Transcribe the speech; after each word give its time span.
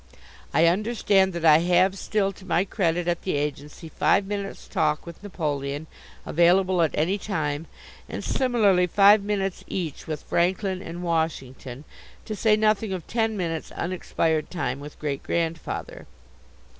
I 0.51 0.65
understand 0.65 1.31
that 1.33 1.45
I 1.45 1.59
have 1.59 1.95
still 1.95 2.31
to 2.31 2.43
my 2.43 2.65
credit 2.65 3.07
at 3.07 3.21
the 3.21 3.35
agency 3.35 3.87
five 3.87 4.25
minutes' 4.25 4.67
talk 4.67 5.05
with 5.05 5.21
Napoleon, 5.21 5.85
available 6.25 6.81
at 6.81 6.89
any 6.97 7.19
time, 7.19 7.67
and 8.09 8.23
similarly 8.23 8.87
five 8.87 9.21
minutes 9.21 9.63
each 9.67 10.07
with 10.07 10.23
Franklin 10.23 10.81
and 10.81 11.03
Washington, 11.03 11.83
to 12.25 12.35
say 12.35 12.55
nothing 12.55 12.93
of 12.93 13.05
ten 13.05 13.37
minutes' 13.37 13.71
unexpired 13.73 14.49
time 14.49 14.79
with 14.79 14.97
Great 14.97 15.21
grandfather. 15.21 16.07